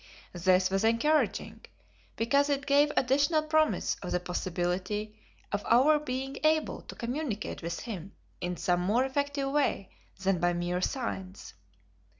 This 0.33 0.71
was 0.71 0.83
encouraging, 0.83 1.63
because 2.15 2.49
it 2.49 2.65
gave 2.65 2.91
additional 2.97 3.43
promise 3.43 3.97
of 4.01 4.09
the 4.11 4.19
possibility 4.19 5.15
of 5.51 5.63
our 5.67 5.99
being 5.99 6.37
able 6.43 6.81
to 6.81 6.95
communicate 6.95 7.61
with 7.61 7.81
him 7.81 8.13
in 8.39 8.57
some 8.57 8.81
more 8.81 9.05
effective 9.05 9.51
way 9.51 9.91
than 10.19 10.39
by 10.39 10.53
mere 10.53 10.81
signs. 10.81 11.53